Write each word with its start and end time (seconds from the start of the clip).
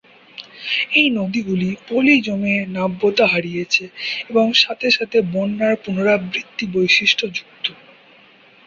এই 0.93 1.07
নদীগুলি 1.11 1.69
পলি 1.87 2.15
জমে 2.21 2.55
নাব্যতা 2.69 3.25
হারিয়েছে 3.27 3.83
এবং 4.29 4.45
সাথে 4.55 4.87
সাথে 4.91 5.17
বন্যার 5.33 5.75
পুনরাবৃত্তি 5.83 6.65
বৈশিষ্ট্যযুক্ত। 6.71 7.65